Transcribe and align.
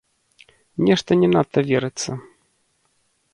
Нешта 0.87 1.11
не 1.23 1.29
надта 1.35 1.59
верыцца. 1.69 2.11